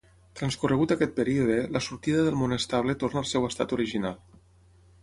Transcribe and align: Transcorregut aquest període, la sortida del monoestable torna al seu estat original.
Transcorregut 0.37 0.93
aquest 0.95 1.13
període, 1.19 1.57
la 1.75 1.83
sortida 1.89 2.25
del 2.29 2.41
monoestable 2.41 2.97
torna 3.05 3.25
al 3.25 3.31
seu 3.35 3.49
estat 3.53 3.79
original. 3.81 4.21